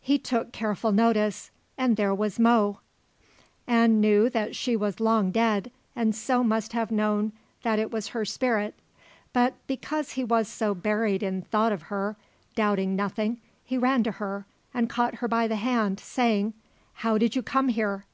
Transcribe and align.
He 0.00 0.20
took 0.20 0.52
careful 0.52 0.92
notice 0.92 1.50
and 1.76 1.96
there 1.96 2.14
was 2.14 2.38
Mo. 2.38 2.78
An 3.66 3.98
knew 4.00 4.30
that 4.30 4.54
she 4.54 4.76
was 4.76 5.00
long 5.00 5.32
dead, 5.32 5.72
and 5.96 6.14
so 6.14 6.44
must 6.44 6.74
have 6.74 6.92
known 6.92 7.32
that 7.64 7.80
it 7.80 7.90
was 7.90 8.10
her 8.14 8.24
spirit, 8.24 8.76
but 9.32 9.54
because 9.66 10.12
he 10.12 10.22
was 10.22 10.46
so 10.46 10.76
buried 10.76 11.24
in 11.24 11.42
thought 11.42 11.72
of 11.72 11.82
her, 11.90 12.14
doubting 12.54 12.94
nothing, 12.94 13.40
he 13.64 13.76
ran 13.76 14.04
to 14.04 14.12
her 14.12 14.46
and 14.72 14.88
caught 14.88 15.16
her 15.16 15.26
by 15.26 15.48
the 15.48 15.56
hand, 15.56 15.98
saying, 15.98 16.54
"How 16.92 17.18
did 17.18 17.34
you 17.34 17.42
come 17.42 17.66
here?" 17.66 18.04